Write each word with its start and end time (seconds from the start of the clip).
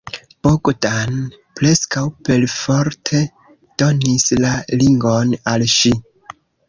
Bogdan 0.45 1.17
preskaŭ 1.59 2.03
perforte 2.29 3.21
donis 3.83 4.27
la 4.41 4.55
ringon 4.85 5.35
al 5.53 5.67
ŝi. 5.75 5.93